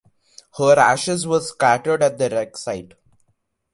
Her 0.57 0.79
ashes 0.79 1.27
were 1.27 1.41
scattered 1.41 2.01
at 2.01 2.17
the 2.17 2.27
wreck 2.27 2.57
site. 2.57 2.95